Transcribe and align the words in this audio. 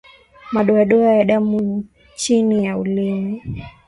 Madoadoa 0.51 1.09
ya 1.15 1.23
damu 1.25 1.85
chini 2.15 2.65
ya 2.65 2.77
ulimi 2.77 3.43